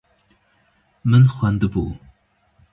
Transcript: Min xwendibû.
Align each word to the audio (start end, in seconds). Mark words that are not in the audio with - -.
Min 1.09 1.25
xwendibû. 1.35 1.85